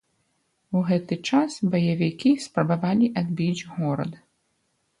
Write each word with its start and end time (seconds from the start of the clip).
У 0.77 0.79
гэты 0.87 1.17
час 1.29 1.51
баевікі 1.75 2.31
спрабавалі 2.47 3.13
адбіць 3.21 3.67
горад. 3.77 4.21